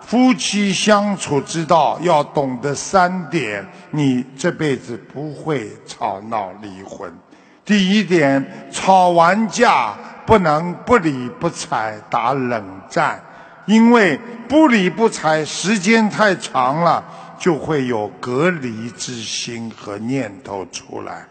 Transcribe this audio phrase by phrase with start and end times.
[0.00, 7.12] 夫妻相处之道要懂得三点，你这辈子不会吵闹离婚。
[7.64, 9.94] 第一点，吵完架
[10.26, 13.22] 不能不理不睬打冷战，
[13.66, 14.18] 因为
[14.48, 17.04] 不理不睬时间太长了，
[17.38, 21.24] 就会有隔离之心和念头出来。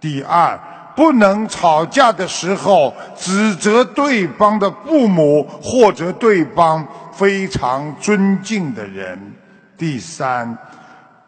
[0.00, 0.58] 第二，
[0.94, 9.34] 不能吵架的时候指责对方的父母或者对方非常尊敬的人。
[9.76, 10.56] 第三。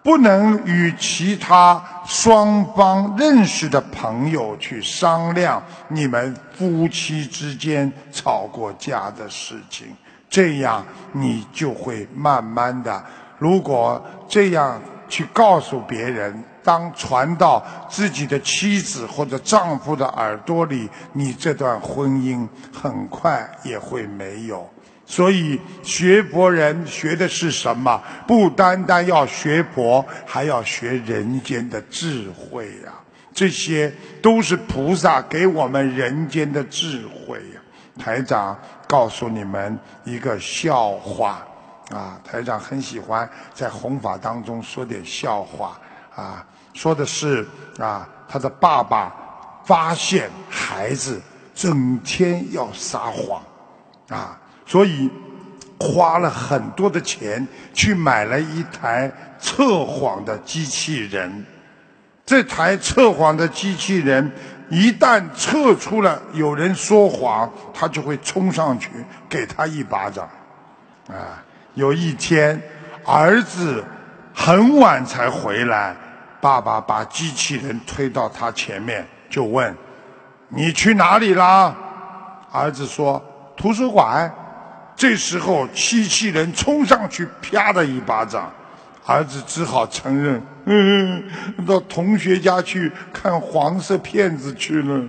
[0.03, 9.87] 不能与其他双方认识的朋友去商量你们夫妻之间吵过架的事情，
[10.29, 13.03] 这样你就会慢慢的。
[13.39, 24.69] 如果这样去告诉别人，当传到自己的妻子或者丈夫的耳朵里，你这段婚姻很快也会没有。
[25.07, 28.03] 所以学佛人学的是什么？
[28.27, 32.93] 不单单要学佛，还要学人间的智慧呀！
[33.35, 37.61] 这些都是菩萨给我们人间的智慧呀。
[37.99, 41.47] 台长告诉你们一个笑话
[41.91, 42.19] 啊！
[42.25, 45.79] 台长很喜欢在弘法当中说点笑话
[46.15, 46.45] 啊。
[46.73, 47.47] 说的是
[47.79, 49.15] 啊，他的爸爸
[49.65, 51.21] 发现孩子
[51.55, 53.43] 整天要撒谎
[54.09, 54.41] 啊。
[54.67, 55.11] 所以
[55.79, 61.45] 花了很多的钱去买了一台测谎的机器人。
[62.25, 64.33] 这台测谎的机器人
[64.71, 68.89] 一旦测出了有人说谎，他就会冲上去
[69.29, 70.27] 给他一巴掌。
[71.09, 71.45] 啊，
[71.75, 72.61] 有一天
[73.05, 73.85] 儿子
[74.33, 75.95] 很晚才回来，
[76.41, 79.75] 爸爸把机器人推到他前面，就问
[80.49, 81.75] ：“你去哪里啦？”
[82.53, 83.23] 儿子说
[83.57, 84.33] ：“图书馆。”
[84.97, 88.49] 这时候，机器人冲上去，啪的一巴掌，
[89.05, 91.25] 儿子只好承认，嗯，
[91.67, 95.03] 到同学家去看黄色片子去了。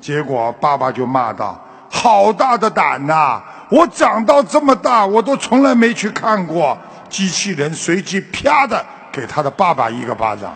[0.00, 3.40] 结果爸爸就骂道：“好大的胆呐！
[3.70, 6.76] 我长到这么大，我都从来没去看过。”
[7.08, 10.54] 机器人随即啪的给他的爸爸一个巴掌。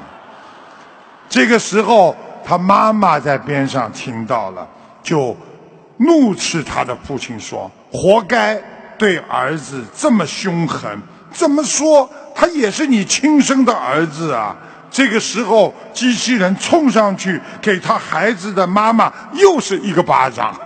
[1.29, 2.15] 这个时候，
[2.45, 4.65] 他妈妈在边上听到了，
[5.03, 5.37] 就
[5.97, 7.69] 怒斥他的父亲说。
[7.91, 8.55] 活该
[8.97, 10.97] 对儿子这么凶狠，
[11.33, 14.55] 怎么说他也是你亲生的儿子啊？
[14.91, 20.57] 这个时候，机器人冲上去给他孩子的妈妈又是一个巴掌，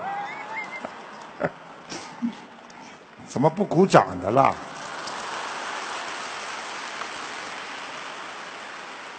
[3.28, 4.54] 怎么不鼓掌的啦？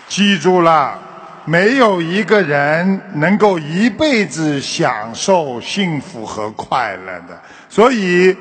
[0.08, 1.00] 记住了。
[1.46, 8.38] 没有一个人能够一辈子享受幸福和快乐的，所以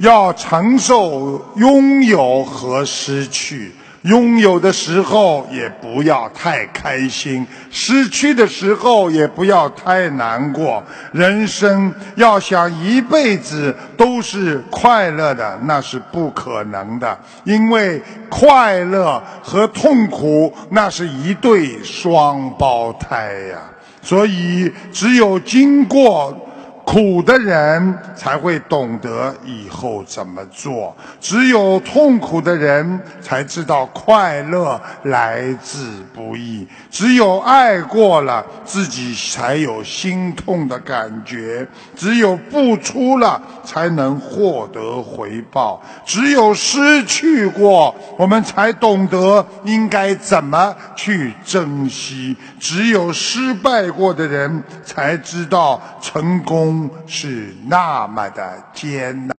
[0.00, 3.72] 要承受拥有和失去。
[4.02, 10.82] 拥有的时候也不要太开心，失去的时候也不要太难过。
[11.12, 18.00] 人生要想一辈子都是快乐的，那是不可能的，因为
[18.30, 23.58] 快乐和痛苦那是一对双胞胎呀。
[24.02, 26.46] 所以，只有经过。
[26.90, 41.64] 苦的人才会懂得以后怎么做，只有痛苦的人才知道快乐来之不易，只有爱过了自己才有心痛的感觉，
[41.94, 56.79] 只有付出了才能获得回报，只有失去过，我们才懂得应该怎么去珍惜，只有失败过的人才知道成功。
[57.06, 59.39] 是那么的艰难。